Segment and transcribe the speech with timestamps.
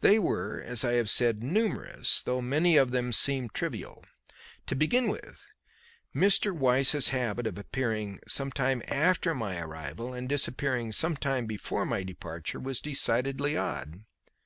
[0.00, 4.06] They were, as I have said, numerous, though many of them seemed trivial.
[4.68, 5.44] To begin with,
[6.14, 6.56] Mr.
[6.56, 12.04] Weiss's habit of appearing some time after my arrival and disappearing some time before my
[12.04, 14.00] departure was decidedly odd.